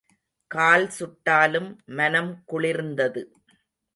கால் 0.51 0.87
சுட்டாலும், 0.89 1.69
மனம் 1.91 2.43
குளிர்ந்தது. 2.45 3.23